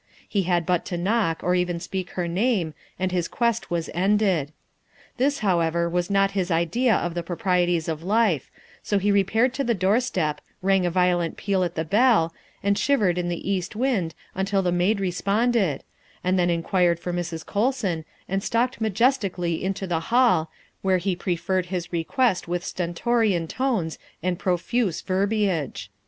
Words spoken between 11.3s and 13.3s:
peal at the bell, and shivered in